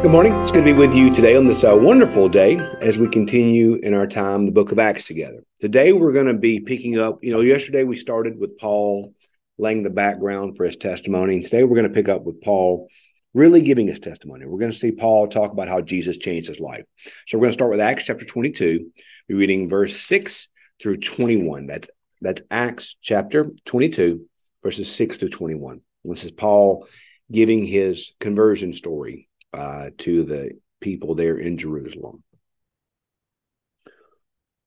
Good 0.00 0.12
morning. 0.12 0.32
It's 0.34 0.52
good 0.52 0.60
to 0.60 0.72
be 0.72 0.78
with 0.78 0.94
you 0.94 1.10
today 1.10 1.34
on 1.34 1.46
this 1.46 1.64
uh, 1.64 1.76
wonderful 1.76 2.28
day 2.28 2.56
as 2.80 3.00
we 3.00 3.08
continue 3.08 3.74
in 3.82 3.94
our 3.94 4.06
time, 4.06 4.46
the 4.46 4.52
book 4.52 4.70
of 4.70 4.78
Acts 4.78 5.08
together. 5.08 5.42
Today, 5.58 5.92
we're 5.92 6.12
going 6.12 6.28
to 6.28 6.34
be 6.34 6.60
picking 6.60 7.00
up, 7.00 7.18
you 7.24 7.32
know, 7.32 7.40
yesterday 7.40 7.82
we 7.82 7.96
started 7.96 8.38
with 8.38 8.56
Paul 8.58 9.12
laying 9.58 9.82
the 9.82 9.90
background 9.90 10.56
for 10.56 10.66
his 10.66 10.76
testimony. 10.76 11.34
And 11.34 11.42
today, 11.42 11.64
we're 11.64 11.74
going 11.74 11.88
to 11.88 11.92
pick 11.92 12.08
up 12.08 12.22
with 12.22 12.40
Paul 12.40 12.86
really 13.34 13.60
giving 13.60 13.88
his 13.88 13.98
testimony. 13.98 14.46
We're 14.46 14.60
going 14.60 14.70
to 14.70 14.78
see 14.78 14.92
Paul 14.92 15.26
talk 15.26 15.50
about 15.50 15.66
how 15.66 15.80
Jesus 15.80 16.16
changed 16.16 16.46
his 16.46 16.60
life. 16.60 16.84
So, 17.26 17.36
we're 17.36 17.46
going 17.46 17.50
to 17.50 17.58
start 17.58 17.72
with 17.72 17.80
Acts 17.80 18.04
chapter 18.04 18.24
22, 18.24 18.92
We're 19.28 19.36
reading 19.36 19.68
verse 19.68 20.00
6 20.00 20.48
through 20.80 20.98
21. 20.98 21.66
That's, 21.66 21.90
that's 22.20 22.42
Acts 22.52 22.94
chapter 23.02 23.50
22, 23.64 24.24
verses 24.62 24.94
6 24.94 25.16
through 25.16 25.30
21. 25.30 25.80
This 26.04 26.22
is 26.22 26.30
Paul 26.30 26.86
giving 27.32 27.66
his 27.66 28.12
conversion 28.20 28.72
story 28.72 29.27
uh, 29.52 29.90
to 29.98 30.24
the 30.24 30.52
people 30.80 31.14
there 31.14 31.36
in 31.36 31.58
Jerusalem. 31.58 32.22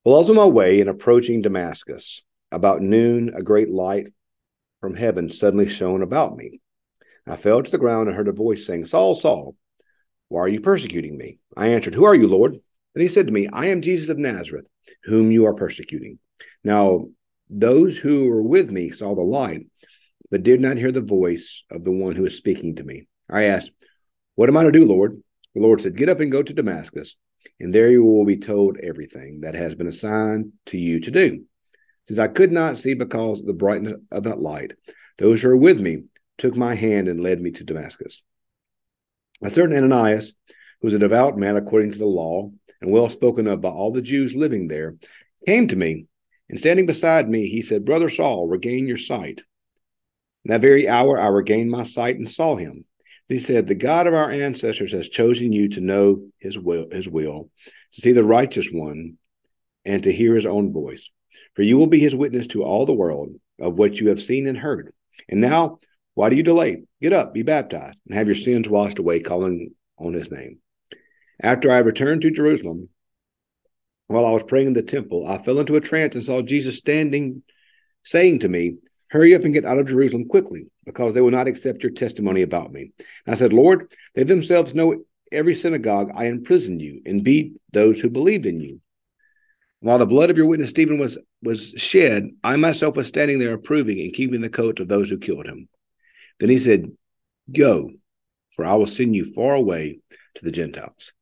While 0.02 0.16
I 0.16 0.18
was 0.18 0.30
on 0.30 0.36
my 0.36 0.46
way 0.46 0.80
and 0.80 0.90
approaching 0.90 1.42
Damascus, 1.42 2.22
about 2.52 2.82
noon, 2.82 3.32
a 3.34 3.42
great 3.42 3.70
light 3.70 4.08
from 4.80 4.94
heaven 4.94 5.30
suddenly 5.30 5.68
shone 5.68 6.02
about 6.02 6.36
me. 6.36 6.60
I 7.26 7.36
fell 7.36 7.62
to 7.62 7.70
the 7.70 7.78
ground 7.78 8.08
and 8.08 8.16
heard 8.16 8.28
a 8.28 8.32
voice 8.32 8.66
saying, 8.66 8.86
Saul, 8.86 9.14
Saul, 9.14 9.56
why 10.28 10.40
are 10.40 10.48
you 10.48 10.60
persecuting 10.60 11.16
me? 11.16 11.38
I 11.56 11.68
answered, 11.68 11.94
Who 11.94 12.04
are 12.04 12.14
you, 12.14 12.28
Lord? 12.28 12.52
And 12.94 13.02
he 13.02 13.08
said 13.08 13.26
to 13.26 13.32
me, 13.32 13.48
I 13.52 13.66
am 13.66 13.80
Jesus 13.80 14.10
of 14.10 14.18
Nazareth, 14.18 14.66
whom 15.04 15.30
you 15.30 15.46
are 15.46 15.54
persecuting. 15.54 16.18
Now, 16.62 17.06
those 17.48 17.96
who 17.96 18.28
were 18.28 18.42
with 18.42 18.70
me 18.70 18.90
saw 18.90 19.14
the 19.14 19.22
light, 19.22 19.66
but 20.30 20.42
did 20.42 20.60
not 20.60 20.78
hear 20.78 20.92
the 20.92 21.00
voice 21.00 21.64
of 21.70 21.84
the 21.84 21.92
one 21.92 22.16
who 22.16 22.22
was 22.22 22.36
speaking 22.36 22.76
to 22.76 22.84
me. 22.84 23.06
I 23.30 23.44
asked, 23.44 23.70
what 24.34 24.48
am 24.48 24.56
I 24.56 24.64
to 24.64 24.72
do, 24.72 24.84
Lord? 24.84 25.22
The 25.54 25.60
Lord 25.60 25.80
said, 25.80 25.96
Get 25.96 26.08
up 26.08 26.20
and 26.20 26.32
go 26.32 26.42
to 26.42 26.54
Damascus, 26.54 27.16
and 27.60 27.74
there 27.74 27.90
you 27.90 28.04
will 28.04 28.24
be 28.24 28.38
told 28.38 28.78
everything 28.78 29.40
that 29.42 29.54
has 29.54 29.74
been 29.74 29.86
assigned 29.86 30.52
to 30.66 30.78
you 30.78 31.00
to 31.00 31.10
do. 31.10 31.44
Since 32.06 32.18
I 32.18 32.28
could 32.28 32.50
not 32.50 32.78
see 32.78 32.94
because 32.94 33.40
of 33.40 33.46
the 33.46 33.52
brightness 33.52 34.00
of 34.10 34.24
that 34.24 34.40
light, 34.40 34.72
those 35.18 35.42
who 35.42 35.48
were 35.48 35.56
with 35.56 35.80
me 35.80 36.04
took 36.38 36.56
my 36.56 36.74
hand 36.74 37.08
and 37.08 37.22
led 37.22 37.40
me 37.40 37.52
to 37.52 37.64
Damascus. 37.64 38.22
A 39.42 39.50
certain 39.50 39.76
Ananias, 39.76 40.32
who 40.80 40.86
was 40.86 40.94
a 40.94 40.98
devout 40.98 41.38
man 41.38 41.56
according 41.56 41.92
to 41.92 41.98
the 41.98 42.06
law, 42.06 42.50
and 42.80 42.90
well 42.90 43.08
spoken 43.10 43.46
of 43.46 43.60
by 43.60 43.68
all 43.68 43.92
the 43.92 44.02
Jews 44.02 44.34
living 44.34 44.68
there, 44.68 44.96
came 45.46 45.68
to 45.68 45.76
me, 45.76 46.06
and 46.48 46.58
standing 46.58 46.86
beside 46.86 47.28
me, 47.28 47.48
he 47.48 47.62
said, 47.62 47.84
Brother 47.84 48.10
Saul, 48.10 48.48
regain 48.48 48.86
your 48.86 48.98
sight. 48.98 49.42
In 50.44 50.50
that 50.50 50.60
very 50.60 50.88
hour 50.88 51.20
I 51.20 51.28
regained 51.28 51.70
my 51.70 51.84
sight 51.84 52.16
and 52.16 52.28
saw 52.28 52.56
him. 52.56 52.84
He 53.32 53.38
said, 53.38 53.66
The 53.66 53.74
God 53.74 54.06
of 54.06 54.14
our 54.14 54.30
ancestors 54.30 54.92
has 54.92 55.08
chosen 55.08 55.52
you 55.52 55.68
to 55.70 55.80
know 55.80 56.28
his 56.38 56.58
will, 56.58 56.86
his 56.90 57.08
will, 57.08 57.50
to 57.92 58.00
see 58.00 58.12
the 58.12 58.24
righteous 58.24 58.68
one, 58.70 59.18
and 59.84 60.02
to 60.04 60.12
hear 60.12 60.34
his 60.34 60.46
own 60.46 60.72
voice. 60.72 61.10
For 61.54 61.62
you 61.62 61.78
will 61.78 61.86
be 61.86 61.98
his 61.98 62.14
witness 62.14 62.46
to 62.48 62.62
all 62.62 62.86
the 62.86 62.92
world 62.92 63.30
of 63.58 63.78
what 63.78 63.98
you 64.00 64.08
have 64.08 64.22
seen 64.22 64.46
and 64.46 64.56
heard. 64.56 64.92
And 65.28 65.40
now, 65.40 65.78
why 66.14 66.28
do 66.28 66.36
you 66.36 66.42
delay? 66.42 66.82
Get 67.00 67.12
up, 67.12 67.32
be 67.32 67.42
baptized, 67.42 67.98
and 68.06 68.16
have 68.16 68.26
your 68.26 68.36
sins 68.36 68.68
washed 68.68 68.98
away, 68.98 69.20
calling 69.20 69.74
on 69.98 70.12
his 70.12 70.30
name. 70.30 70.58
After 71.40 71.70
I 71.70 71.78
returned 71.78 72.22
to 72.22 72.30
Jerusalem, 72.30 72.88
while 74.08 74.26
I 74.26 74.30
was 74.30 74.42
praying 74.42 74.68
in 74.68 74.72
the 74.74 74.82
temple, 74.82 75.26
I 75.26 75.38
fell 75.38 75.58
into 75.58 75.76
a 75.76 75.80
trance 75.80 76.14
and 76.14 76.24
saw 76.24 76.42
Jesus 76.42 76.76
standing, 76.76 77.42
saying 78.02 78.40
to 78.40 78.48
me, 78.48 78.76
Hurry 79.12 79.34
up 79.34 79.44
and 79.44 79.52
get 79.52 79.66
out 79.66 79.76
of 79.76 79.88
Jerusalem 79.88 80.26
quickly, 80.26 80.68
because 80.86 81.12
they 81.12 81.20
will 81.20 81.30
not 81.30 81.46
accept 81.46 81.82
your 81.82 81.92
testimony 81.92 82.40
about 82.40 82.72
me. 82.72 82.92
And 83.26 83.34
I 83.34 83.34
said, 83.34 83.52
Lord, 83.52 83.92
they 84.14 84.22
themselves 84.22 84.74
know 84.74 85.04
every 85.30 85.54
synagogue 85.54 86.12
I 86.14 86.28
imprisoned 86.28 86.80
you 86.80 87.02
and 87.04 87.22
beat 87.22 87.52
those 87.74 88.00
who 88.00 88.08
believed 88.08 88.46
in 88.46 88.58
you. 88.58 88.80
While 89.80 89.98
the 89.98 90.06
blood 90.06 90.30
of 90.30 90.38
your 90.38 90.46
witness 90.46 90.70
Stephen 90.70 90.98
was, 90.98 91.18
was 91.42 91.74
shed, 91.76 92.30
I 92.42 92.56
myself 92.56 92.96
was 92.96 93.06
standing 93.06 93.38
there 93.38 93.52
approving 93.52 94.00
and 94.00 94.14
keeping 94.14 94.40
the 94.40 94.48
coat 94.48 94.80
of 94.80 94.88
those 94.88 95.10
who 95.10 95.18
killed 95.18 95.44
him. 95.44 95.68
Then 96.40 96.48
he 96.48 96.56
said, 96.56 96.90
Go, 97.54 97.90
for 98.56 98.64
I 98.64 98.76
will 98.76 98.86
send 98.86 99.14
you 99.14 99.30
far 99.34 99.54
away 99.54 99.98
to 100.36 100.44
the 100.44 100.52
Gentiles. 100.52 101.12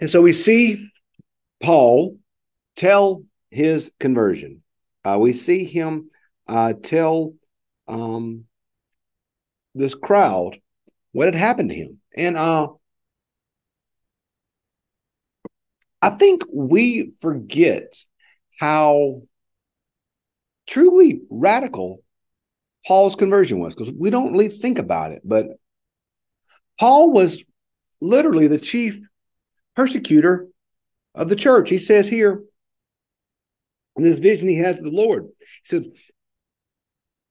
And 0.00 0.10
so 0.10 0.20
we 0.20 0.32
see 0.32 0.90
Paul 1.62 2.18
tell 2.74 3.22
his 3.52 3.92
conversion. 4.00 4.64
Uh, 5.04 5.18
we 5.20 5.34
see 5.34 5.64
him 5.64 6.08
uh, 6.48 6.74
tell 6.82 7.34
um, 7.88 8.44
this 9.74 9.94
crowd 9.94 10.58
what 11.12 11.26
had 11.26 11.34
happened 11.34 11.70
to 11.70 11.76
him. 11.76 11.98
And 12.16 12.36
uh, 12.36 12.68
I 16.00 16.10
think 16.10 16.42
we 16.54 17.12
forget 17.20 17.94
how 18.58 19.22
truly 20.66 21.22
radical 21.30 22.02
Paul's 22.86 23.14
conversion 23.14 23.60
was 23.60 23.74
because 23.74 23.92
we 23.92 24.10
don't 24.10 24.32
really 24.32 24.48
think 24.48 24.78
about 24.78 25.12
it. 25.12 25.22
But 25.24 25.46
Paul 26.78 27.12
was 27.12 27.44
literally 28.00 28.48
the 28.48 28.58
chief 28.58 28.98
persecutor 29.76 30.48
of 31.14 31.28
the 31.28 31.36
church. 31.36 31.70
He 31.70 31.78
says 31.78 32.08
here 32.08 32.42
in 33.96 34.02
this 34.02 34.18
vision 34.18 34.48
he 34.48 34.56
has 34.56 34.78
of 34.78 34.84
the 34.84 34.90
Lord, 34.90 35.28
he 35.38 35.46
said, 35.64 35.84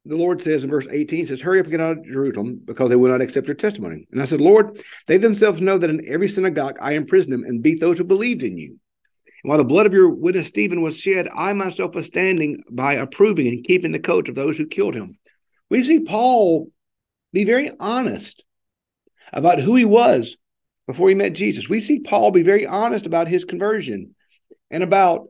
the 0.06 0.18
Lord 0.18 0.42
says 0.42 0.64
in 0.64 0.70
verse 0.70 0.88
18, 0.90 1.28
says, 1.28 1.42
Hurry 1.42 1.60
up 1.60 1.66
and 1.66 1.72
get 1.72 1.82
out 1.82 1.98
of 2.00 2.06
Jerusalem 2.06 2.60
because 2.66 2.90
they 2.90 2.96
will 2.96 3.12
not 3.12 3.22
accept 3.22 3.48
your 3.48 3.56
testimony. 3.56 4.08
And 4.12 4.22
I 4.22 4.26
said, 4.26 4.42
Lord, 4.42 4.82
they 5.06 5.18
themselves 5.18 5.62
know 5.62 5.78
that 5.78 5.90
in 5.90 6.08
every 6.08 6.28
synagogue 6.28 6.78
I 6.82 6.94
imprisoned 6.94 7.34
them 7.34 7.44
and 7.44 7.62
beat 7.62 7.80
those 7.80 7.98
who 7.98 8.04
believed 8.04 8.42
in 8.42 8.58
you. 8.58 8.80
And 9.44 9.50
while 9.50 9.60
the 9.60 9.66
blood 9.66 9.86
of 9.86 9.94
your 9.94 10.10
witness 10.10 10.48
Stephen 10.48 10.82
was 10.82 11.00
shed, 11.00 11.28
I 11.36 11.54
myself 11.54 11.94
was 11.94 12.08
standing 12.08 12.64
by 12.70 12.94
approving 12.94 13.48
and 13.48 13.64
keeping 13.64 13.92
the 13.92 14.00
coat 14.00 14.28
of 14.28 14.36
those 14.36 14.58
who 14.58 14.66
killed 14.66 14.96
him. 14.96 15.20
We 15.70 15.84
see 15.84 16.00
Paul 16.00 16.72
be 17.32 17.44
very 17.44 17.70
honest 17.80 18.44
about 19.32 19.60
who 19.60 19.76
he 19.76 19.86
was 19.86 20.36
before 20.88 21.10
he 21.10 21.16
met 21.16 21.34
Jesus. 21.34 21.70
We 21.70 21.80
see 21.80 22.00
Paul 22.00 22.32
be 22.32 22.44
very 22.44 22.66
honest 22.66 23.06
about 23.06 23.28
his 23.28 23.46
conversion 23.46 24.16
and 24.72 24.84
about 24.84 25.30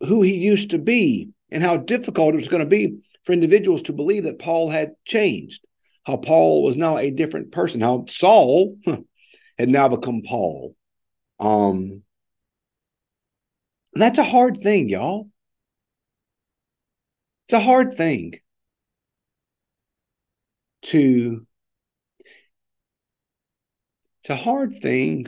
who 0.00 0.22
he 0.22 0.34
used 0.34 0.70
to 0.70 0.78
be 0.78 1.28
and 1.50 1.62
how 1.62 1.76
difficult 1.76 2.34
it 2.34 2.38
was 2.38 2.48
going 2.48 2.62
to 2.62 2.68
be 2.68 2.98
for 3.24 3.32
individuals 3.32 3.82
to 3.82 3.92
believe 3.92 4.24
that 4.24 4.38
Paul 4.38 4.70
had 4.70 4.92
changed, 5.04 5.64
how 6.04 6.16
Paul 6.16 6.62
was 6.62 6.76
now 6.76 6.98
a 6.98 7.10
different 7.10 7.52
person, 7.52 7.80
how 7.80 8.04
Saul 8.08 8.76
had 9.58 9.68
now 9.68 9.88
become 9.88 10.22
Paul. 10.22 10.74
Um, 11.38 12.02
that's 13.92 14.18
a 14.18 14.24
hard 14.24 14.58
thing, 14.58 14.88
y'all. 14.88 15.28
It's 17.46 17.54
a 17.54 17.60
hard 17.60 17.94
thing 17.94 18.34
to 20.82 21.46
it's 24.20 24.30
a 24.30 24.36
hard 24.36 24.80
thing 24.80 25.26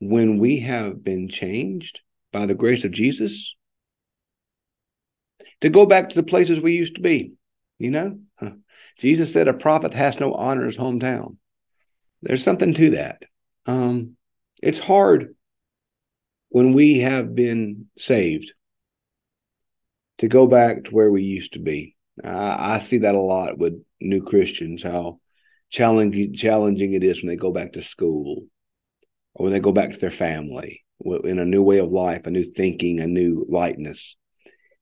when 0.00 0.38
we 0.38 0.60
have 0.60 1.02
been 1.02 1.28
changed 1.28 2.02
by 2.32 2.46
the 2.46 2.54
grace 2.54 2.84
of 2.84 2.90
Jesus 2.90 3.56
to 5.60 5.68
go 5.68 5.86
back 5.86 6.08
to 6.08 6.14
the 6.14 6.22
places 6.22 6.60
we 6.60 6.76
used 6.76 6.96
to 6.96 7.00
be. 7.00 7.32
You 7.78 7.90
know, 7.90 8.18
Jesus 8.98 9.32
said 9.32 9.48
a 9.48 9.54
prophet 9.54 9.94
has 9.94 10.20
no 10.20 10.32
honor 10.32 10.62
in 10.62 10.66
his 10.66 10.78
hometown. 10.78 11.36
There's 12.22 12.42
something 12.42 12.74
to 12.74 12.90
that. 12.90 13.22
Um, 13.66 14.16
it's 14.62 14.78
hard 14.78 15.34
when 16.48 16.72
we 16.72 16.98
have 17.00 17.34
been 17.34 17.86
saved 17.98 18.52
to 20.18 20.28
go 20.28 20.46
back 20.46 20.84
to 20.84 20.90
where 20.90 21.10
we 21.10 21.22
used 21.22 21.52
to 21.52 21.60
be. 21.60 21.94
I 22.24 22.80
see 22.80 22.98
that 22.98 23.14
a 23.14 23.20
lot 23.20 23.58
with 23.58 23.80
new 24.00 24.22
Christians, 24.22 24.82
how 24.82 25.20
challenging 25.70 26.34
challenging 26.34 26.94
it 26.94 27.04
is 27.04 27.22
when 27.22 27.28
they 27.28 27.36
go 27.36 27.52
back 27.52 27.72
to 27.72 27.82
school 27.82 28.46
or 29.34 29.44
when 29.44 29.52
they 29.52 29.60
go 29.60 29.70
back 29.70 29.92
to 29.92 29.98
their 29.98 30.10
family 30.10 30.82
in 31.22 31.38
a 31.38 31.44
new 31.44 31.62
way 31.62 31.78
of 31.78 31.92
life, 31.92 32.26
a 32.26 32.30
new 32.30 32.42
thinking, 32.42 32.98
a 32.98 33.06
new 33.06 33.46
lightness 33.48 34.16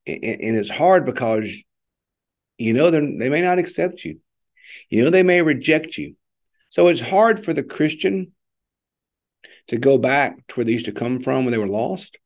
and, 0.06 0.56
it's 0.56 0.70
hard 0.70 1.04
because 1.04 1.50
you 2.58 2.72
know 2.72 2.90
they 2.90 3.28
may 3.28 3.42
not 3.42 3.58
accept 3.58 4.04
you. 4.04 4.20
You 4.88 5.04
know 5.04 5.10
they 5.10 5.22
may 5.22 5.42
reject 5.42 5.98
you. 5.98 6.16
So 6.70 6.88
it's 6.88 7.00
hard 7.00 7.42
for 7.42 7.52
the 7.52 7.62
christian 7.62 8.32
to 9.68 9.78
go 9.78 9.98
back 9.98 10.46
to 10.46 10.54
where 10.56 10.64
they 10.64 10.72
used 10.72 10.86
to 10.86 10.92
come 10.92 11.20
from 11.20 11.44
when 11.44 11.52
they 11.52 11.58
were 11.58 11.66
lost. 11.66 12.18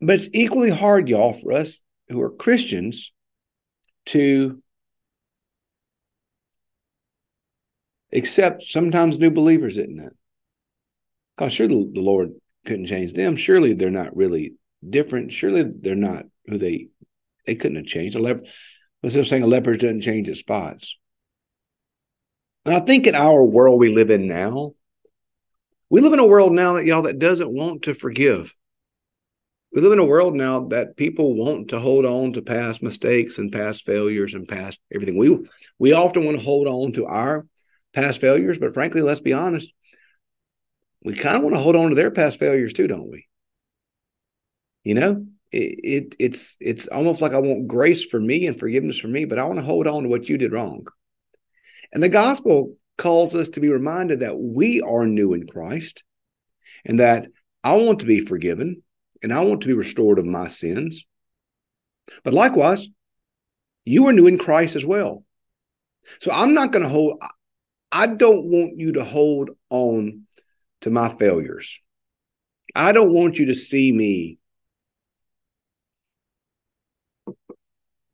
But 0.00 0.16
it's 0.16 0.28
equally 0.32 0.70
hard 0.70 1.08
y'all 1.08 1.32
for 1.32 1.52
us 1.52 1.80
who 2.08 2.20
are 2.20 2.30
christians 2.30 3.12
to 4.06 4.62
accept 8.12 8.62
sometimes 8.62 9.18
new 9.18 9.30
believers 9.30 9.78
isn't 9.78 10.00
it? 10.00 10.12
Because 11.36 11.52
sure 11.52 11.68
the 11.68 11.90
lord 11.94 12.32
couldn't 12.64 12.86
change 12.86 13.12
them. 13.12 13.36
Surely 13.36 13.74
they're 13.74 13.90
not 13.90 14.16
really 14.16 14.54
different. 14.88 15.32
Surely 15.32 15.64
they're 15.64 15.94
not 15.94 16.26
who 16.46 16.58
they 16.58 16.88
they 17.46 17.54
couldn't 17.54 17.76
have 17.76 17.86
changed. 17.86 18.16
A 18.16 18.18
leper, 18.18 18.44
was 19.02 19.12
still 19.12 19.24
saying 19.24 19.42
a 19.42 19.46
leopard 19.46 19.80
doesn't 19.80 20.00
change 20.00 20.28
its 20.28 20.40
spots. 20.40 20.96
And 22.64 22.74
I 22.74 22.80
think 22.80 23.06
in 23.06 23.14
our 23.14 23.44
world 23.44 23.78
we 23.78 23.94
live 23.94 24.10
in 24.10 24.26
now, 24.26 24.72
we 25.88 26.00
live 26.00 26.12
in 26.12 26.18
a 26.18 26.26
world 26.26 26.52
now 26.52 26.72
that 26.72 26.84
y'all 26.84 27.02
that 27.02 27.20
doesn't 27.20 27.52
want 27.52 27.82
to 27.82 27.94
forgive. 27.94 28.54
We 29.72 29.80
live 29.82 29.92
in 29.92 30.00
a 30.00 30.04
world 30.04 30.34
now 30.34 30.68
that 30.68 30.96
people 30.96 31.36
want 31.36 31.68
to 31.68 31.78
hold 31.78 32.04
on 32.04 32.32
to 32.32 32.42
past 32.42 32.82
mistakes 32.82 33.38
and 33.38 33.52
past 33.52 33.84
failures 33.86 34.34
and 34.34 34.48
past 34.48 34.80
everything. 34.92 35.16
We 35.16 35.38
we 35.78 35.92
often 35.92 36.24
want 36.24 36.38
to 36.38 36.42
hold 36.44 36.66
on 36.66 36.92
to 36.94 37.06
our 37.06 37.46
past 37.92 38.20
failures, 38.20 38.58
but 38.58 38.74
frankly, 38.74 39.02
let's 39.02 39.20
be 39.20 39.32
honest, 39.32 39.70
we 41.04 41.14
kind 41.14 41.36
of 41.36 41.42
want 41.44 41.54
to 41.54 41.60
hold 41.60 41.76
on 41.76 41.90
to 41.90 41.94
their 41.94 42.10
past 42.10 42.40
failures 42.40 42.72
too, 42.72 42.88
don't 42.88 43.08
we? 43.08 43.25
You 44.86 44.94
know, 44.94 45.26
it, 45.50 45.80
it 45.82 46.16
it's 46.20 46.56
it's 46.60 46.86
almost 46.86 47.20
like 47.20 47.32
I 47.32 47.40
want 47.40 47.66
grace 47.66 48.04
for 48.04 48.20
me 48.20 48.46
and 48.46 48.56
forgiveness 48.56 48.96
for 48.96 49.08
me, 49.08 49.24
but 49.24 49.36
I 49.36 49.42
want 49.42 49.58
to 49.58 49.64
hold 49.64 49.88
on 49.88 50.04
to 50.04 50.08
what 50.08 50.28
you 50.28 50.38
did 50.38 50.52
wrong. 50.52 50.86
And 51.92 52.00
the 52.00 52.08
gospel 52.08 52.76
calls 52.96 53.34
us 53.34 53.48
to 53.48 53.60
be 53.60 53.68
reminded 53.68 54.20
that 54.20 54.38
we 54.38 54.80
are 54.82 55.04
new 55.04 55.34
in 55.34 55.44
Christ 55.44 56.04
and 56.84 57.00
that 57.00 57.26
I 57.64 57.74
want 57.74 57.98
to 57.98 58.06
be 58.06 58.20
forgiven 58.20 58.84
and 59.24 59.32
I 59.32 59.40
want 59.40 59.62
to 59.62 59.66
be 59.66 59.72
restored 59.72 60.20
of 60.20 60.24
my 60.24 60.46
sins. 60.46 61.04
But 62.22 62.32
likewise, 62.32 62.86
you 63.84 64.06
are 64.06 64.12
new 64.12 64.28
in 64.28 64.38
Christ 64.38 64.76
as 64.76 64.86
well. 64.86 65.24
So 66.20 66.30
I'm 66.30 66.54
not 66.54 66.70
going 66.70 66.84
to 66.84 66.88
hold, 66.88 67.20
I 67.90 68.06
don't 68.06 68.44
want 68.44 68.78
you 68.78 68.92
to 68.92 69.04
hold 69.04 69.50
on 69.68 70.28
to 70.82 70.90
my 70.90 71.08
failures. 71.08 71.80
I 72.72 72.92
don't 72.92 73.12
want 73.12 73.40
you 73.40 73.46
to 73.46 73.54
see 73.56 73.90
me 73.90 74.38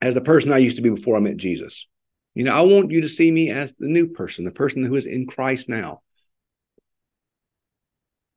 as 0.03 0.15
the 0.15 0.21
person 0.21 0.53
I 0.53 0.59
used 0.59 0.77
to 0.77 0.83
be 0.83 0.91
before 0.91 1.17
I 1.17 1.21
met 1.21 1.37
Jesus. 1.37 1.87
You 2.35 2.45
know, 2.45 2.53
I 2.53 2.63
want 2.63 2.91
you 2.91 3.03
to 3.03 3.09
see 3.09 3.31
me 3.31 3.51
as 3.51 3.73
the 3.75 3.87
new 3.87 4.09
person, 4.09 4.45
the 4.45 4.51
person 4.51 4.83
who 4.83 4.97
is 4.97 5.07
in 5.07 5.27
Christ 5.27 5.69
now. 5.69 6.03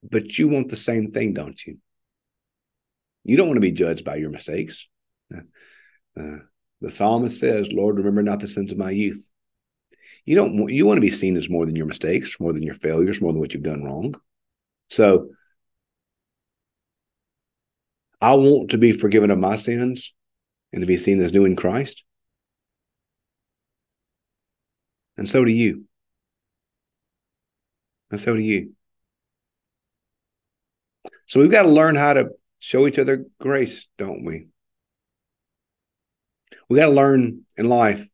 But 0.03 0.38
you 0.38 0.47
want 0.47 0.69
the 0.69 0.75
same 0.75 1.12
thing, 1.12 1.33
don't 1.33 1.65
you? 1.65 1.79
You 3.23 3.35
don't 3.35 3.47
want 3.47 3.57
to 3.57 3.62
be 3.62 3.71
judged 3.71 4.06
by 4.06 4.17
your 4.17 4.29
mistakes. 4.29 4.88
Uh, 5.35 5.39
uh, 6.19 6.38
the 6.81 6.91
psalmist 6.91 7.39
says, 7.39 7.71
Lord, 7.71 7.97
remember 7.97 8.21
not 8.21 8.39
the 8.39 8.47
sins 8.47 8.71
of 8.71 8.77
my 8.77 8.91
youth. 8.91 9.27
You 10.23 10.35
don't 10.35 10.69
you 10.69 10.85
want 10.85 10.97
to 10.97 11.01
be 11.01 11.09
seen 11.09 11.35
as 11.35 11.50
more 11.50 11.65
than 11.65 11.75
your 11.75 11.88
mistakes, 11.88 12.39
more 12.39 12.53
than 12.53 12.62
your 12.62 12.75
failures, 12.75 13.21
more 13.21 13.31
than 13.31 13.39
what 13.39 13.53
you've 13.53 13.63
done 13.63 13.83
wrong. 13.83 14.13
So 14.89 15.29
I 18.21 18.35
want 18.35 18.71
to 18.71 18.77
be 18.77 18.91
forgiven 18.91 19.31
of 19.31 19.39
my 19.39 19.56
sins 19.56 20.13
and 20.75 20.81
to 20.81 20.86
be 20.86 20.98
seen 20.98 21.22
as 21.22 21.31
new 21.31 21.45
in 21.45 21.56
Christ. 21.56 22.04
And 25.18 25.27
so 25.27 25.45
do 25.45 25.51
you. 25.51 25.86
And 28.12 28.19
so 28.19 28.36
do 28.36 28.44
you. 28.44 28.74
So 31.27 31.39
we've 31.39 31.50
got 31.50 31.63
to 31.63 31.69
learn 31.69 31.95
how 31.95 32.12
to 32.12 32.27
show 32.60 32.88
each 32.88 33.00
other 33.00 33.25
grace, 33.39 33.88
don't 33.98 34.25
we? 34.25 34.48
We've 36.68 36.80
got 36.80 36.88
to 36.88 36.92
learn 36.92 37.45
in 37.56 37.69
life 37.69 38.06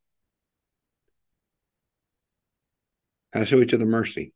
how 3.33 3.39
to 3.39 3.45
show 3.47 3.59
each 3.61 3.73
other 3.73 3.87
mercy. 3.87 4.33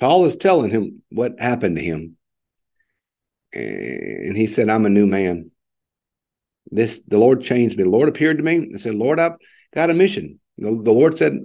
Paul 0.00 0.24
is 0.24 0.38
telling 0.38 0.70
him 0.70 1.02
what 1.10 1.38
happened 1.38 1.76
to 1.76 1.82
him. 1.82 2.16
And 3.52 4.34
he 4.34 4.46
said, 4.46 4.70
I'm 4.70 4.86
a 4.86 4.90
new 4.90 5.06
man. 5.06 5.51
This 6.72 7.00
the 7.00 7.18
Lord 7.18 7.42
changed 7.42 7.76
me. 7.76 7.84
The 7.84 7.90
Lord 7.90 8.08
appeared 8.08 8.38
to 8.38 8.42
me 8.42 8.56
and 8.56 8.80
said, 8.80 8.94
Lord, 8.94 9.20
I've 9.20 9.36
got 9.74 9.90
a 9.90 9.94
mission. 9.94 10.40
The, 10.56 10.70
the 10.70 10.92
Lord 10.92 11.18
said, 11.18 11.38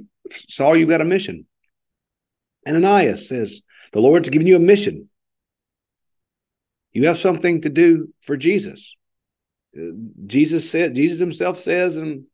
Saul, 0.49 0.77
you 0.77 0.87
got 0.87 1.01
a 1.01 1.05
mission. 1.05 1.45
Ananias 2.67 3.27
says, 3.27 3.61
The 3.91 3.99
Lord's 3.99 4.29
given 4.29 4.47
you 4.47 4.55
a 4.55 4.59
mission. 4.59 5.09
You 6.93 7.07
have 7.07 7.17
something 7.17 7.61
to 7.61 7.69
do 7.69 8.13
for 8.23 8.37
Jesus. 8.37 8.95
Uh, 9.77 9.91
Jesus 10.25 10.69
said, 10.69 10.95
Jesus 10.95 11.19
himself 11.19 11.59
says 11.59 11.97
in 11.97 12.25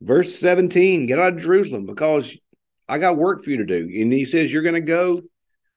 verse 0.00 0.38
17, 0.38 1.06
get 1.06 1.18
out 1.18 1.34
of 1.34 1.40
Jerusalem 1.40 1.86
because 1.86 2.38
I 2.88 2.98
got 2.98 3.18
work 3.18 3.42
for 3.42 3.50
you 3.50 3.58
to 3.58 3.66
do. 3.66 3.90
And 4.00 4.12
he 4.12 4.24
says, 4.24 4.52
You're 4.52 4.62
going 4.62 4.74
to 4.76 4.80
go 4.80 5.22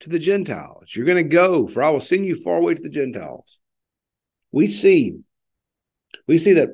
to 0.01 0.09
the 0.09 0.19
Gentiles. 0.19 0.95
You're 0.95 1.05
going 1.05 1.23
to 1.23 1.23
go, 1.23 1.67
for 1.67 1.83
I 1.83 1.89
will 1.89 2.01
send 2.01 2.25
you 2.25 2.35
far 2.35 2.57
away 2.57 2.75
to 2.75 2.81
the 2.81 2.89
Gentiles. 2.89 3.59
We 4.51 4.69
see, 4.69 5.17
we 6.27 6.37
see 6.37 6.53
that 6.53 6.69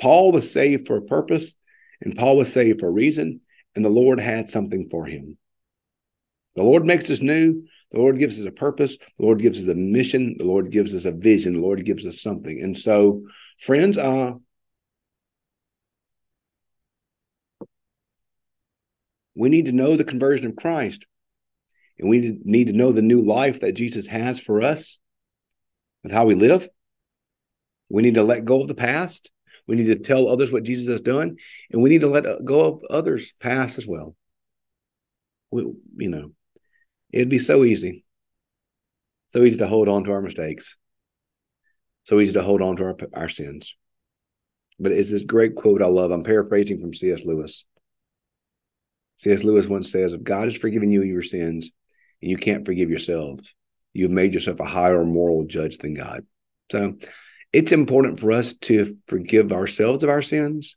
Paul 0.00 0.32
was 0.32 0.50
saved 0.50 0.86
for 0.86 0.96
a 0.96 1.02
purpose, 1.02 1.54
and 2.00 2.16
Paul 2.16 2.36
was 2.36 2.52
saved 2.52 2.80
for 2.80 2.88
a 2.88 2.92
reason, 2.92 3.40
and 3.74 3.84
the 3.84 3.90
Lord 3.90 4.20
had 4.20 4.50
something 4.50 4.88
for 4.90 5.06
him. 5.06 5.38
The 6.56 6.62
Lord 6.62 6.84
makes 6.84 7.10
us 7.10 7.20
new. 7.20 7.64
The 7.92 7.98
Lord 7.98 8.18
gives 8.18 8.38
us 8.38 8.46
a 8.46 8.50
purpose. 8.50 8.96
The 8.96 9.24
Lord 9.24 9.40
gives 9.40 9.62
us 9.62 9.68
a 9.68 9.74
mission. 9.74 10.36
The 10.38 10.46
Lord 10.46 10.70
gives 10.70 10.94
us 10.94 11.04
a 11.04 11.12
vision. 11.12 11.54
The 11.54 11.60
Lord 11.60 11.84
gives 11.84 12.04
us 12.06 12.20
something. 12.20 12.60
And 12.60 12.76
so, 12.76 13.22
friends, 13.58 13.96
uh, 13.96 14.32
we 19.34 19.48
need 19.48 19.66
to 19.66 19.72
know 19.72 19.96
the 19.96 20.04
conversion 20.04 20.46
of 20.46 20.56
Christ. 20.56 21.04
And 21.98 22.08
we 22.08 22.38
need 22.44 22.66
to 22.66 22.72
know 22.72 22.92
the 22.92 23.02
new 23.02 23.22
life 23.22 23.60
that 23.60 23.72
Jesus 23.72 24.06
has 24.06 24.40
for 24.40 24.62
us 24.62 24.98
and 26.02 26.12
how 26.12 26.26
we 26.26 26.34
live. 26.34 26.68
We 27.92 28.02
need 28.02 28.14
to 28.14 28.24
let 28.24 28.44
go 28.44 28.60
of 28.60 28.68
the 28.68 28.74
past. 28.74 29.30
We 29.66 29.76
need 29.76 29.86
to 29.86 29.96
tell 29.96 30.28
others 30.28 30.52
what 30.52 30.64
Jesus 30.64 30.88
has 30.88 31.00
done. 31.00 31.36
And 31.70 31.82
we 31.82 31.90
need 31.90 32.00
to 32.00 32.08
let 32.08 32.44
go 32.44 32.64
of 32.64 32.82
others' 32.90 33.32
past 33.38 33.78
as 33.78 33.86
well. 33.86 34.16
We, 35.50 35.62
you 35.96 36.08
know, 36.08 36.32
It'd 37.12 37.28
be 37.28 37.38
so 37.38 37.64
easy. 37.64 38.04
So 39.32 39.44
easy 39.44 39.58
to 39.58 39.66
hold 39.66 39.88
on 39.88 40.04
to 40.04 40.12
our 40.12 40.22
mistakes. 40.22 40.76
So 42.04 42.20
easy 42.20 42.32
to 42.34 42.42
hold 42.42 42.62
on 42.62 42.76
to 42.76 42.84
our, 42.84 42.96
our 43.14 43.28
sins. 43.28 43.74
But 44.80 44.92
it's 44.92 45.10
this 45.10 45.22
great 45.22 45.54
quote 45.54 45.82
I 45.82 45.86
love. 45.86 46.10
I'm 46.10 46.24
paraphrasing 46.24 46.78
from 46.78 46.94
C.S. 46.94 47.24
Lewis. 47.24 47.66
C.S. 49.16 49.44
Lewis 49.44 49.68
once 49.68 49.92
says, 49.92 50.14
If 50.14 50.22
God 50.22 50.44
has 50.44 50.56
forgiven 50.56 50.90
you 50.90 51.02
your 51.02 51.22
sins 51.22 51.70
and 52.20 52.30
you 52.30 52.38
can't 52.38 52.66
forgive 52.66 52.90
yourself, 52.90 53.40
you've 53.92 54.10
made 54.10 54.34
yourself 54.34 54.58
a 54.60 54.64
higher 54.64 55.04
moral 55.04 55.44
judge 55.44 55.78
than 55.78 55.94
God. 55.94 56.26
So 56.70 56.94
it's 57.52 57.72
important 57.72 58.20
for 58.20 58.32
us 58.32 58.54
to 58.54 58.96
forgive 59.06 59.52
ourselves 59.52 60.02
of 60.02 60.10
our 60.10 60.22
sins. 60.22 60.76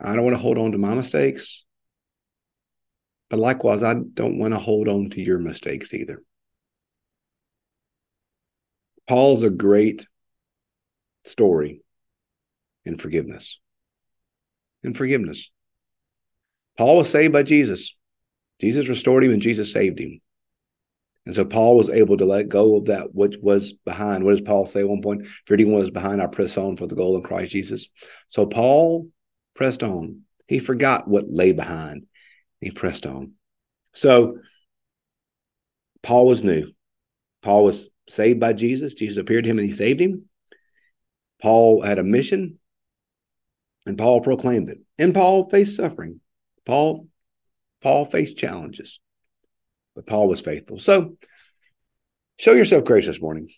I 0.00 0.14
don't 0.14 0.24
want 0.24 0.36
to 0.36 0.42
hold 0.42 0.58
on 0.58 0.72
to 0.72 0.78
my 0.78 0.94
mistakes. 0.94 1.64
But 3.30 3.38
likewise, 3.38 3.82
I 3.82 3.94
don't 3.94 4.38
want 4.38 4.52
to 4.54 4.60
hold 4.60 4.88
on 4.88 5.10
to 5.10 5.20
your 5.20 5.38
mistakes 5.38 5.92
either. 5.92 6.22
Paul's 9.08 9.42
a 9.42 9.50
great 9.50 10.06
story 11.24 11.82
in 12.84 12.96
forgiveness. 12.96 13.58
In 14.82 14.94
forgiveness. 14.94 15.50
Paul 16.76 16.98
was 16.98 17.10
saved 17.10 17.32
by 17.32 17.42
Jesus. 17.42 17.96
Jesus 18.60 18.88
restored 18.88 19.24
him 19.24 19.32
and 19.32 19.42
Jesus 19.42 19.72
saved 19.72 19.98
him. 19.98 20.20
And 21.26 21.34
so 21.34 21.44
Paul 21.44 21.76
was 21.76 21.88
able 21.88 22.18
to 22.18 22.26
let 22.26 22.48
go 22.48 22.76
of 22.76 22.86
that 22.86 23.14
which 23.14 23.36
was 23.40 23.72
behind. 23.72 24.24
What 24.24 24.32
does 24.32 24.42
Paul 24.42 24.66
say 24.66 24.80
at 24.80 24.88
one 24.88 25.00
point? 25.00 25.22
If 25.22 25.50
anyone 25.50 25.80
was 25.80 25.90
behind, 25.90 26.20
I 26.20 26.26
press 26.26 26.58
on 26.58 26.76
for 26.76 26.86
the 26.86 26.94
goal 26.94 27.16
in 27.16 27.22
Christ 27.22 27.52
Jesus. 27.52 27.88
So 28.28 28.46
Paul 28.46 29.08
pressed 29.54 29.82
on. 29.82 30.22
He 30.46 30.58
forgot 30.58 31.08
what 31.08 31.30
lay 31.30 31.52
behind. 31.52 32.06
He 32.60 32.70
pressed 32.70 33.06
on. 33.06 33.32
So 33.94 34.38
Paul 36.02 36.26
was 36.26 36.44
new. 36.44 36.72
Paul 37.42 37.64
was 37.64 37.88
saved 38.08 38.40
by 38.40 38.52
Jesus. 38.52 38.94
Jesus 38.94 39.16
appeared 39.16 39.44
to 39.44 39.50
him 39.50 39.58
and 39.58 39.68
he 39.68 39.74
saved 39.74 40.00
him. 40.00 40.28
Paul 41.40 41.82
had 41.82 41.98
a 41.98 42.04
mission 42.04 42.58
and 43.86 43.98
Paul 43.98 44.20
proclaimed 44.20 44.68
it. 44.68 44.78
And 44.98 45.14
Paul 45.14 45.48
faced 45.48 45.76
suffering. 45.76 46.20
Paul 46.66 47.06
Paul 47.82 48.04
faced 48.06 48.38
challenges. 48.38 48.98
But 49.94 50.06
Paul 50.06 50.28
was 50.28 50.40
faithful. 50.40 50.78
So 50.78 51.16
show 52.38 52.52
yourself 52.52 52.84
grace 52.84 53.06
this 53.06 53.20
morning. 53.20 53.48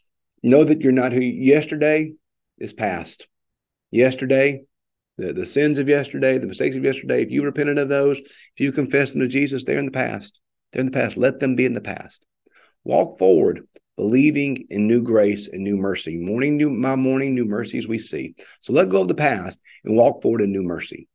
Know 0.43 0.65
that 0.65 0.83
you're 0.83 0.93
not 0.93 1.13
who 1.13 1.21
yesterday 1.21 2.13
is 2.59 2.73
past. 2.73 3.27
Yesterday 3.91 4.65
the, 5.19 5.33
the 5.33 5.47
sins 5.47 5.79
of 5.79 5.89
yesterday, 5.89 6.39
the 6.39 6.47
mistakes 6.47 6.77
of 6.77 6.85
yesterday, 6.85 7.23
if 7.23 7.31
you 7.31 7.43
repented 7.43 7.79
of 7.79 7.89
those, 7.89 8.19
if 8.19 8.59
you 8.59 8.73
confess 8.73 9.13
them 9.13 9.21
to 9.21 9.29
Jesus, 9.29 9.65
they're 9.65 9.79
in 9.79 9.87
the 9.87 9.91
past. 9.91 10.39
They're 10.73 10.81
in 10.81 10.87
the 10.87 10.93
past. 10.93 11.17
Let 11.17 11.41
them 11.41 11.57
be 11.57 11.65
in 11.65 11.73
the 11.73 11.81
past. 11.81 12.25
Walk 12.85 13.19
forward, 13.19 13.67
believing 13.97 14.67
in 14.71 14.87
new 14.87 15.03
grace 15.03 15.49
and 15.49 15.65
new 15.65 15.77
mercy. 15.77 16.19
Morning, 16.19 16.57
new 16.57 16.71
my 16.71 16.97
morning, 16.97 17.35
new 17.35 17.47
mercies 17.47 17.89
we 17.89 17.99
see. 17.99 18.35
So 18.61 18.73
let 18.73 18.89
go 18.89 19.03
of 19.03 19.09
the 19.09 19.15
past 19.15 19.59
and 19.85 19.97
walk 19.97 20.23
forward 20.23 20.43
in 20.43 20.53
new 20.53 20.63
mercy. 20.63 21.09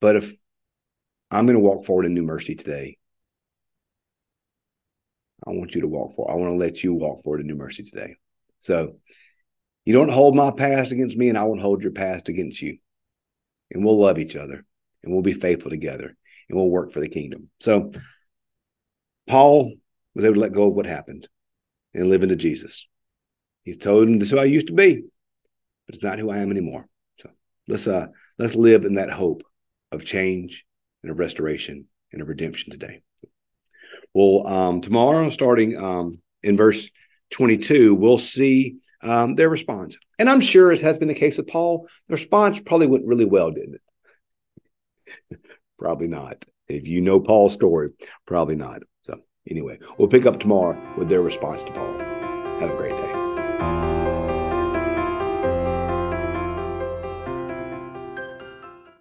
But 0.00 0.16
if 0.16 0.36
I'm 1.30 1.46
going 1.46 1.56
to 1.56 1.60
walk 1.60 1.84
forward 1.84 2.06
in 2.06 2.14
new 2.14 2.22
mercy 2.22 2.54
today, 2.54 2.98
I 5.46 5.50
want 5.50 5.74
you 5.74 5.82
to 5.82 5.88
walk 5.88 6.14
forward. 6.14 6.32
I 6.32 6.36
want 6.36 6.52
to 6.52 6.56
let 6.56 6.82
you 6.82 6.94
walk 6.94 7.22
forward 7.22 7.40
in 7.40 7.46
new 7.46 7.56
mercy 7.56 7.82
today. 7.82 8.14
So 8.60 8.96
you 9.84 9.92
don't 9.92 10.10
hold 10.10 10.34
my 10.34 10.50
past 10.50 10.92
against 10.92 11.16
me, 11.16 11.28
and 11.28 11.38
I 11.38 11.44
won't 11.44 11.60
hold 11.60 11.82
your 11.82 11.92
past 11.92 12.28
against 12.28 12.60
you. 12.62 12.78
and 13.70 13.84
we'll 13.84 13.98
love 13.98 14.18
each 14.18 14.36
other 14.36 14.64
and 15.02 15.12
we'll 15.12 15.22
be 15.22 15.32
faithful 15.32 15.70
together 15.70 16.16
and 16.48 16.56
we'll 16.56 16.70
work 16.70 16.92
for 16.92 17.00
the 17.00 17.08
kingdom. 17.08 17.50
So 17.60 17.92
Paul 19.26 19.74
was 20.14 20.24
able 20.24 20.34
to 20.34 20.40
let 20.40 20.52
go 20.52 20.68
of 20.68 20.74
what 20.74 20.86
happened 20.86 21.28
and 21.94 22.08
live 22.08 22.22
into 22.22 22.36
Jesus. 22.36 22.86
He's 23.64 23.76
told 23.76 24.08
him 24.08 24.18
this 24.18 24.28
is 24.28 24.32
who 24.32 24.38
I 24.38 24.44
used 24.44 24.68
to 24.68 24.72
be, 24.72 25.02
but 25.86 25.94
it's 25.94 26.04
not 26.04 26.18
who 26.18 26.30
I 26.30 26.38
am 26.38 26.50
anymore. 26.50 26.86
So 27.18 27.30
let's 27.66 27.86
uh 27.86 28.06
let's 28.38 28.54
live 28.54 28.84
in 28.84 28.94
that 28.94 29.10
hope 29.10 29.42
of 29.92 30.04
change 30.04 30.64
and 31.02 31.10
of 31.12 31.18
restoration 31.18 31.86
and 32.12 32.22
of 32.22 32.28
redemption 32.28 32.70
today. 32.72 33.02
Well, 34.14 34.46
um, 34.46 34.80
tomorrow, 34.80 35.30
starting 35.30 35.76
um, 35.76 36.12
in 36.42 36.56
verse 36.56 36.90
22, 37.30 37.94
we'll 37.94 38.18
see 38.18 38.76
um, 39.02 39.34
their 39.34 39.48
response. 39.48 39.96
And 40.18 40.28
I'm 40.28 40.40
sure, 40.40 40.72
as 40.72 40.80
has 40.82 40.98
been 40.98 41.08
the 41.08 41.14
case 41.14 41.36
with 41.36 41.48
Paul, 41.48 41.88
the 42.08 42.14
response 42.14 42.60
probably 42.60 42.86
went 42.86 43.06
really 43.06 43.24
well, 43.24 43.50
didn't 43.50 43.78
it? 45.30 45.40
probably 45.78 46.08
not. 46.08 46.44
If 46.68 46.86
you 46.86 47.00
know 47.00 47.20
Paul's 47.20 47.52
story, 47.52 47.90
probably 48.26 48.56
not. 48.56 48.82
So, 49.02 49.20
anyway, 49.48 49.78
we'll 49.98 50.08
pick 50.08 50.26
up 50.26 50.40
tomorrow 50.40 50.80
with 50.96 51.08
their 51.08 51.22
response 51.22 51.62
to 51.64 51.72
Paul. 51.72 51.98
Have 52.58 52.70
a 52.70 52.76
great 52.76 52.96
day. 52.96 53.05